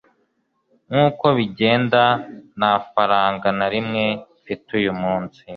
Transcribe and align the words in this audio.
nkuko 0.89 1.25
bigenda, 1.37 2.03
nta 2.57 2.73
faranga 2.89 3.47
na 3.59 3.67
rimwe 3.73 4.03
mfite 4.39 4.69
uyu 4.79 4.93
munsi 5.01 5.39